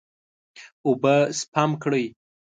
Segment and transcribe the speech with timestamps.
[0.85, 2.05] اوبه سپم کړئ.